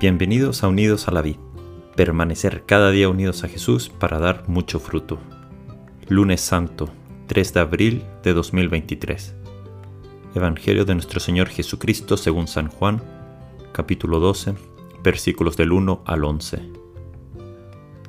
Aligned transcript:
Bienvenidos 0.00 0.64
a 0.64 0.68
Unidos 0.68 1.08
a 1.08 1.10
la 1.10 1.20
Vid. 1.20 1.36
Permanecer 1.94 2.64
cada 2.64 2.90
día 2.90 3.10
unidos 3.10 3.44
a 3.44 3.48
Jesús 3.48 3.90
para 3.90 4.18
dar 4.18 4.48
mucho 4.48 4.80
fruto. 4.80 5.18
Lunes 6.08 6.40
Santo, 6.40 6.88
3 7.26 7.52
de 7.52 7.60
abril 7.60 8.04
de 8.22 8.32
2023. 8.32 9.34
Evangelio 10.34 10.86
de 10.86 10.94
nuestro 10.94 11.20
Señor 11.20 11.48
Jesucristo 11.48 12.16
según 12.16 12.48
San 12.48 12.68
Juan, 12.68 13.02
capítulo 13.72 14.20
12, 14.20 14.54
versículos 15.04 15.58
del 15.58 15.70
1 15.70 16.02
al 16.06 16.24
11. 16.24 16.62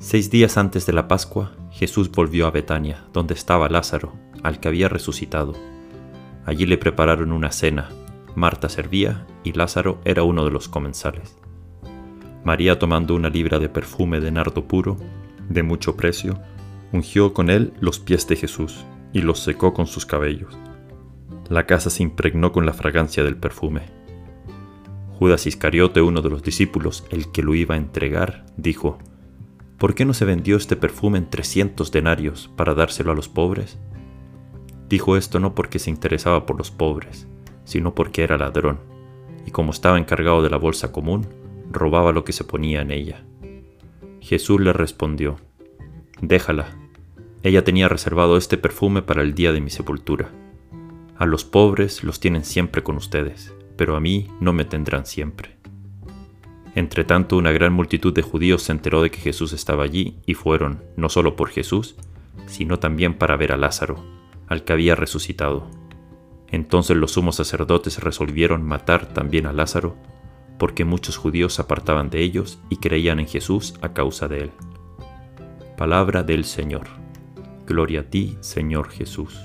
Seis 0.00 0.28
días 0.28 0.56
antes 0.56 0.86
de 0.86 0.92
la 0.92 1.06
Pascua, 1.06 1.52
Jesús 1.70 2.10
volvió 2.10 2.48
a 2.48 2.50
Betania, 2.50 3.04
donde 3.12 3.34
estaba 3.34 3.68
Lázaro, 3.68 4.12
al 4.42 4.58
que 4.58 4.66
había 4.66 4.88
resucitado. 4.88 5.52
Allí 6.46 6.66
le 6.66 6.78
prepararon 6.78 7.30
una 7.30 7.52
cena. 7.52 7.90
Marta 8.34 8.68
servía 8.68 9.24
y 9.44 9.52
Lázaro 9.52 10.00
era 10.04 10.24
uno 10.24 10.44
de 10.44 10.50
los 10.50 10.68
comensales. 10.68 11.36
María 12.46 12.78
tomando 12.78 13.16
una 13.16 13.28
libra 13.28 13.58
de 13.58 13.68
perfume 13.68 14.20
de 14.20 14.30
nardo 14.30 14.68
puro, 14.68 14.96
de 15.48 15.64
mucho 15.64 15.96
precio, 15.96 16.38
ungió 16.92 17.34
con 17.34 17.50
él 17.50 17.72
los 17.80 17.98
pies 17.98 18.28
de 18.28 18.36
Jesús 18.36 18.84
y 19.12 19.22
los 19.22 19.40
secó 19.40 19.74
con 19.74 19.88
sus 19.88 20.06
cabellos. 20.06 20.56
La 21.48 21.66
casa 21.66 21.90
se 21.90 22.04
impregnó 22.04 22.52
con 22.52 22.64
la 22.64 22.72
fragancia 22.72 23.24
del 23.24 23.36
perfume. 23.36 23.82
Judas 25.18 25.48
Iscariote, 25.48 26.02
uno 26.02 26.22
de 26.22 26.30
los 26.30 26.44
discípulos, 26.44 27.04
el 27.10 27.32
que 27.32 27.42
lo 27.42 27.52
iba 27.56 27.74
a 27.74 27.78
entregar, 27.78 28.46
dijo, 28.56 28.98
¿Por 29.76 29.96
qué 29.96 30.04
no 30.04 30.14
se 30.14 30.24
vendió 30.24 30.56
este 30.56 30.76
perfume 30.76 31.18
en 31.18 31.28
trescientos 31.28 31.90
denarios 31.90 32.48
para 32.54 32.74
dárselo 32.74 33.10
a 33.10 33.16
los 33.16 33.28
pobres? 33.28 33.76
Dijo 34.88 35.16
esto 35.16 35.40
no 35.40 35.56
porque 35.56 35.80
se 35.80 35.90
interesaba 35.90 36.46
por 36.46 36.56
los 36.56 36.70
pobres, 36.70 37.26
sino 37.64 37.96
porque 37.96 38.22
era 38.22 38.38
ladrón, 38.38 38.78
y 39.44 39.50
como 39.50 39.72
estaba 39.72 39.98
encargado 39.98 40.44
de 40.44 40.50
la 40.50 40.58
bolsa 40.58 40.92
común, 40.92 41.26
robaba 41.70 42.12
lo 42.12 42.24
que 42.24 42.32
se 42.32 42.44
ponía 42.44 42.82
en 42.82 42.90
ella. 42.90 43.24
Jesús 44.20 44.60
le 44.60 44.72
respondió, 44.72 45.36
Déjala, 46.20 46.76
ella 47.42 47.64
tenía 47.64 47.88
reservado 47.88 48.36
este 48.36 48.56
perfume 48.56 49.02
para 49.02 49.22
el 49.22 49.34
día 49.34 49.52
de 49.52 49.60
mi 49.60 49.70
sepultura. 49.70 50.30
A 51.16 51.26
los 51.26 51.44
pobres 51.44 52.02
los 52.02 52.20
tienen 52.20 52.44
siempre 52.44 52.82
con 52.82 52.96
ustedes, 52.96 53.54
pero 53.76 53.96
a 53.96 54.00
mí 54.00 54.28
no 54.40 54.52
me 54.52 54.64
tendrán 54.64 55.06
siempre. 55.06 55.56
Entre 56.74 57.04
tanto, 57.04 57.36
una 57.36 57.52
gran 57.52 57.72
multitud 57.72 58.12
de 58.12 58.22
judíos 58.22 58.62
se 58.62 58.72
enteró 58.72 59.00
de 59.00 59.10
que 59.10 59.20
Jesús 59.20 59.52
estaba 59.52 59.84
allí 59.84 60.18
y 60.26 60.34
fueron, 60.34 60.82
no 60.96 61.08
solo 61.08 61.36
por 61.36 61.48
Jesús, 61.48 61.96
sino 62.46 62.78
también 62.78 63.14
para 63.14 63.36
ver 63.36 63.52
a 63.52 63.56
Lázaro, 63.56 64.04
al 64.46 64.64
que 64.64 64.72
había 64.72 64.94
resucitado. 64.94 65.70
Entonces 66.48 66.96
los 66.96 67.12
sumos 67.12 67.36
sacerdotes 67.36 68.02
resolvieron 68.02 68.62
matar 68.62 69.06
también 69.06 69.46
a 69.46 69.52
Lázaro 69.52 69.96
porque 70.58 70.84
muchos 70.84 71.16
judíos 71.16 71.54
se 71.54 71.62
apartaban 71.62 72.10
de 72.10 72.22
ellos 72.22 72.58
y 72.70 72.76
creían 72.76 73.20
en 73.20 73.26
Jesús 73.26 73.74
a 73.82 73.92
causa 73.92 74.28
de 74.28 74.42
él. 74.42 74.50
Palabra 75.76 76.22
del 76.22 76.44
Señor. 76.44 76.86
Gloria 77.66 78.00
a 78.00 78.04
ti, 78.04 78.38
Señor 78.40 78.88
Jesús. 78.88 79.38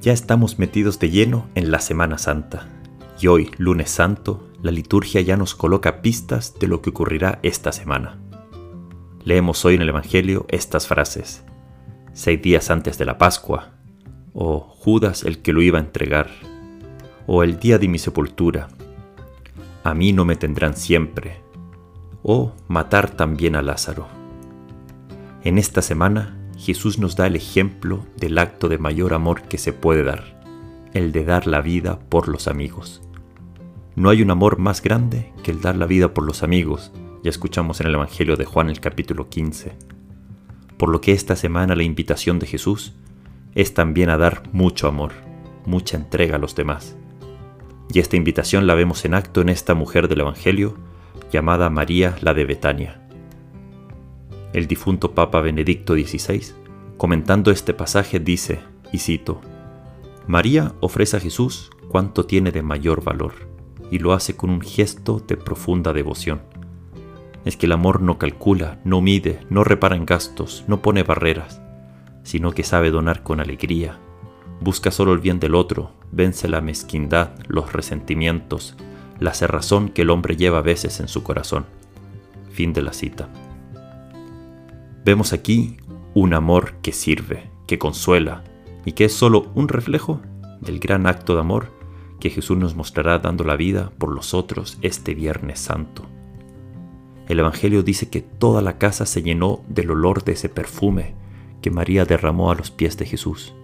Ya 0.00 0.12
estamos 0.12 0.58
metidos 0.58 0.98
de 0.98 1.10
lleno 1.10 1.48
en 1.54 1.70
la 1.70 1.80
Semana 1.80 2.18
Santa, 2.18 2.68
y 3.20 3.26
hoy, 3.26 3.50
lunes 3.58 3.90
santo, 3.90 4.48
la 4.62 4.70
liturgia 4.70 5.20
ya 5.20 5.36
nos 5.36 5.54
coloca 5.54 6.02
pistas 6.02 6.54
de 6.58 6.68
lo 6.68 6.82
que 6.82 6.90
ocurrirá 6.90 7.40
esta 7.42 7.72
semana. 7.72 8.18
Leemos 9.24 9.64
hoy 9.64 9.74
en 9.74 9.82
el 9.82 9.88
Evangelio 9.88 10.46
estas 10.48 10.86
frases. 10.86 11.44
Seis 12.12 12.40
días 12.40 12.70
antes 12.70 12.98
de 12.98 13.04
la 13.04 13.18
Pascua, 13.18 13.72
o 14.32 14.60
Judas 14.60 15.24
el 15.24 15.42
que 15.42 15.52
lo 15.52 15.62
iba 15.62 15.78
a 15.78 15.82
entregar, 15.82 16.28
o 17.26 17.42
el 17.42 17.58
día 17.58 17.78
de 17.78 17.88
mi 17.88 17.98
sepultura, 17.98 18.68
a 19.88 19.94
mí 19.94 20.12
no 20.12 20.24
me 20.24 20.36
tendrán 20.36 20.76
siempre, 20.76 21.40
o 22.22 22.52
matar 22.68 23.10
también 23.10 23.56
a 23.56 23.62
Lázaro. 23.62 24.06
En 25.42 25.56
esta 25.56 25.82
semana, 25.82 26.38
Jesús 26.58 26.98
nos 26.98 27.16
da 27.16 27.26
el 27.26 27.36
ejemplo 27.36 28.04
del 28.16 28.38
acto 28.38 28.68
de 28.68 28.78
mayor 28.78 29.14
amor 29.14 29.42
que 29.42 29.56
se 29.56 29.72
puede 29.72 30.02
dar, 30.02 30.42
el 30.92 31.12
de 31.12 31.24
dar 31.24 31.46
la 31.46 31.60
vida 31.60 31.98
por 32.08 32.28
los 32.28 32.48
amigos. 32.48 33.02
No 33.96 34.10
hay 34.10 34.22
un 34.22 34.30
amor 34.30 34.58
más 34.58 34.82
grande 34.82 35.32
que 35.42 35.50
el 35.50 35.60
dar 35.60 35.76
la 35.76 35.86
vida 35.86 36.12
por 36.12 36.24
los 36.24 36.42
amigos, 36.42 36.92
ya 37.24 37.30
escuchamos 37.30 37.80
en 37.80 37.86
el 37.86 37.94
Evangelio 37.94 38.36
de 38.36 38.44
Juan 38.44 38.68
el 38.68 38.80
capítulo 38.80 39.28
15. 39.28 39.72
Por 40.76 40.90
lo 40.90 41.00
que 41.00 41.12
esta 41.12 41.34
semana 41.34 41.74
la 41.74 41.82
invitación 41.82 42.38
de 42.38 42.46
Jesús 42.46 42.94
es 43.54 43.74
también 43.74 44.10
a 44.10 44.18
dar 44.18 44.42
mucho 44.52 44.86
amor, 44.86 45.12
mucha 45.64 45.96
entrega 45.96 46.36
a 46.36 46.38
los 46.38 46.54
demás 46.54 46.96
y 47.92 48.00
esta 48.00 48.16
invitación 48.16 48.66
la 48.66 48.74
vemos 48.74 49.04
en 49.04 49.14
acto 49.14 49.40
en 49.40 49.48
esta 49.48 49.74
mujer 49.74 50.08
del 50.08 50.20
Evangelio 50.20 50.76
llamada 51.32 51.70
María 51.70 52.16
la 52.20 52.34
de 52.34 52.44
Betania. 52.44 53.00
El 54.52 54.66
difunto 54.66 55.12
Papa 55.12 55.40
Benedicto 55.40 55.94
XVI, 55.94 56.54
comentando 56.96 57.50
este 57.50 57.74
pasaje, 57.74 58.18
dice, 58.18 58.60
y 58.92 58.98
cito, 58.98 59.40
María 60.26 60.74
ofrece 60.80 61.16
a 61.16 61.20
Jesús 61.20 61.70
cuanto 61.88 62.26
tiene 62.26 62.50
de 62.50 62.62
mayor 62.62 63.02
valor, 63.02 63.34
y 63.90 63.98
lo 63.98 64.12
hace 64.12 64.36
con 64.36 64.50
un 64.50 64.60
gesto 64.60 65.22
de 65.26 65.36
profunda 65.36 65.92
devoción. 65.92 66.42
Es 67.44 67.56
que 67.56 67.66
el 67.66 67.72
amor 67.72 68.02
no 68.02 68.18
calcula, 68.18 68.80
no 68.84 69.00
mide, 69.00 69.40
no 69.48 69.64
repara 69.64 69.96
en 69.96 70.04
gastos, 70.04 70.64
no 70.66 70.82
pone 70.82 71.02
barreras, 71.02 71.62
sino 72.22 72.52
que 72.52 72.64
sabe 72.64 72.90
donar 72.90 73.22
con 73.22 73.40
alegría, 73.40 73.98
busca 74.60 74.90
solo 74.90 75.12
el 75.12 75.18
bien 75.18 75.40
del 75.40 75.54
otro, 75.54 75.92
vence 76.12 76.48
la 76.48 76.60
mezquindad, 76.60 77.30
los 77.46 77.72
resentimientos, 77.72 78.76
la 79.20 79.34
cerrazón 79.34 79.88
que 79.88 80.02
el 80.02 80.10
hombre 80.10 80.36
lleva 80.36 80.58
a 80.58 80.62
veces 80.62 81.00
en 81.00 81.08
su 81.08 81.22
corazón. 81.22 81.66
Fin 82.50 82.72
de 82.72 82.82
la 82.82 82.92
cita. 82.92 83.28
Vemos 85.04 85.32
aquí 85.32 85.76
un 86.14 86.34
amor 86.34 86.74
que 86.82 86.92
sirve, 86.92 87.50
que 87.66 87.78
consuela 87.78 88.44
y 88.84 88.92
que 88.92 89.04
es 89.04 89.12
solo 89.12 89.50
un 89.54 89.68
reflejo 89.68 90.20
del 90.60 90.80
gran 90.80 91.06
acto 91.06 91.34
de 91.34 91.40
amor 91.40 91.72
que 92.20 92.30
Jesús 92.30 92.58
nos 92.58 92.74
mostrará 92.74 93.18
dando 93.20 93.44
la 93.44 93.56
vida 93.56 93.92
por 93.96 94.12
los 94.12 94.34
otros 94.34 94.78
este 94.82 95.14
Viernes 95.14 95.60
Santo. 95.60 96.02
El 97.28 97.38
Evangelio 97.38 97.82
dice 97.82 98.08
que 98.08 98.22
toda 98.22 98.60
la 98.62 98.78
casa 98.78 99.06
se 99.06 99.22
llenó 99.22 99.62
del 99.68 99.90
olor 99.90 100.24
de 100.24 100.32
ese 100.32 100.48
perfume 100.48 101.14
que 101.62 101.70
María 101.70 102.04
derramó 102.04 102.50
a 102.50 102.54
los 102.54 102.70
pies 102.70 102.96
de 102.96 103.06
Jesús 103.06 103.54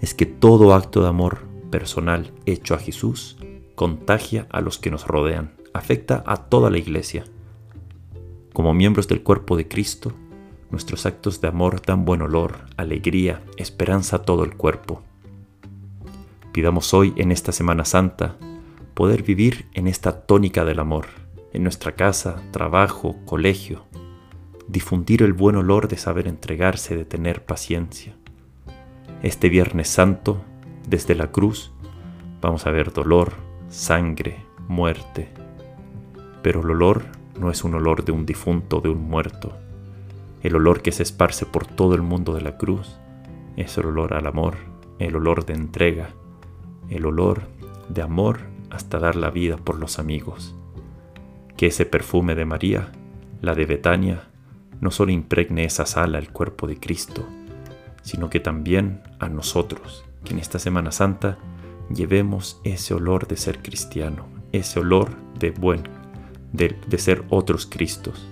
es 0.00 0.14
que 0.14 0.26
todo 0.26 0.74
acto 0.74 1.02
de 1.02 1.08
amor 1.08 1.40
personal 1.70 2.32
hecho 2.46 2.74
a 2.74 2.78
Jesús 2.78 3.36
contagia 3.74 4.46
a 4.50 4.60
los 4.60 4.78
que 4.78 4.90
nos 4.90 5.06
rodean, 5.06 5.54
afecta 5.72 6.22
a 6.26 6.48
toda 6.48 6.70
la 6.70 6.78
iglesia. 6.78 7.24
Como 8.52 8.74
miembros 8.74 9.08
del 9.08 9.22
cuerpo 9.22 9.56
de 9.56 9.68
Cristo, 9.68 10.12
nuestros 10.70 11.06
actos 11.06 11.40
de 11.40 11.48
amor 11.48 11.80
dan 11.84 12.04
buen 12.04 12.22
olor, 12.22 12.66
alegría, 12.76 13.42
esperanza 13.56 14.16
a 14.16 14.22
todo 14.22 14.44
el 14.44 14.56
cuerpo. 14.56 15.02
Pidamos 16.52 16.92
hoy, 16.92 17.12
en 17.16 17.30
esta 17.30 17.52
Semana 17.52 17.84
Santa, 17.84 18.36
poder 18.94 19.22
vivir 19.22 19.66
en 19.74 19.86
esta 19.86 20.22
tónica 20.22 20.64
del 20.64 20.80
amor, 20.80 21.06
en 21.52 21.62
nuestra 21.62 21.92
casa, 21.92 22.42
trabajo, 22.50 23.16
colegio, 23.24 23.84
difundir 24.66 25.22
el 25.22 25.32
buen 25.32 25.56
olor 25.56 25.88
de 25.88 25.96
saber 25.96 26.26
entregarse, 26.26 26.96
de 26.96 27.04
tener 27.04 27.44
paciencia 27.44 28.17
este 29.22 29.48
Viernes 29.48 29.88
Santo, 29.88 30.40
desde 30.86 31.14
la 31.14 31.32
cruz, 31.32 31.72
vamos 32.40 32.66
a 32.66 32.70
ver 32.70 32.92
dolor, 32.92 33.32
sangre, 33.68 34.36
muerte. 34.68 35.28
Pero 36.42 36.60
el 36.62 36.70
olor 36.70 37.04
no 37.38 37.50
es 37.50 37.64
un 37.64 37.74
olor 37.74 38.04
de 38.04 38.12
un 38.12 38.26
difunto, 38.26 38.80
de 38.80 38.88
un 38.88 39.02
muerto. 39.02 39.56
El 40.42 40.54
olor 40.54 40.82
que 40.82 40.92
se 40.92 41.02
esparce 41.02 41.46
por 41.46 41.66
todo 41.66 41.94
el 41.94 42.02
mundo 42.02 42.34
de 42.34 42.42
la 42.42 42.56
cruz 42.56 42.96
es 43.56 43.76
el 43.76 43.86
olor 43.86 44.14
al 44.14 44.26
amor, 44.26 44.56
el 45.00 45.16
olor 45.16 45.44
de 45.44 45.54
entrega, 45.54 46.10
el 46.88 47.04
olor 47.04 47.42
de 47.88 48.02
amor 48.02 48.40
hasta 48.70 48.98
dar 48.98 49.16
la 49.16 49.30
vida 49.30 49.56
por 49.56 49.78
los 49.78 49.98
amigos. 49.98 50.54
Que 51.56 51.66
ese 51.66 51.86
perfume 51.86 52.36
de 52.36 52.44
María, 52.44 52.92
la 53.40 53.54
de 53.54 53.66
Betania, 53.66 54.28
no 54.80 54.92
solo 54.92 55.10
impregne 55.10 55.64
esa 55.64 55.86
sala 55.86 56.18
el 56.18 56.30
cuerpo 56.30 56.68
de 56.68 56.78
Cristo, 56.78 57.26
sino 58.02 58.30
que 58.30 58.40
también 58.40 59.02
a 59.18 59.28
nosotros, 59.28 60.04
que 60.24 60.32
en 60.32 60.40
esta 60.40 60.58
Semana 60.58 60.92
Santa 60.92 61.38
llevemos 61.94 62.60
ese 62.64 62.94
olor 62.94 63.26
de 63.28 63.36
ser 63.36 63.62
cristiano, 63.62 64.26
ese 64.52 64.80
olor 64.80 65.10
de 65.38 65.50
buen, 65.50 65.82
de, 66.52 66.76
de 66.86 66.98
ser 66.98 67.24
otros 67.28 67.66
Cristos. 67.66 68.28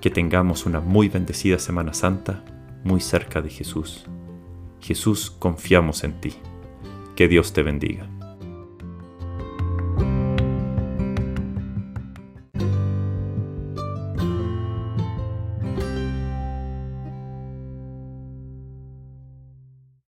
Que 0.00 0.10
tengamos 0.10 0.66
una 0.66 0.80
muy 0.80 1.08
bendecida 1.08 1.58
Semana 1.58 1.92
Santa 1.92 2.44
muy 2.84 3.00
cerca 3.00 3.40
de 3.40 3.50
Jesús. 3.50 4.04
Jesús, 4.80 5.30
confiamos 5.30 6.04
en 6.04 6.20
ti. 6.20 6.34
Que 7.16 7.26
Dios 7.26 7.52
te 7.52 7.62
bendiga. 7.62 8.08